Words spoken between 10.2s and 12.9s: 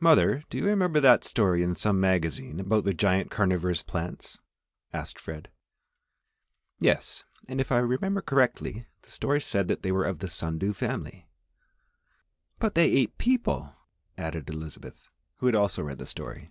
the sun dew family." "But they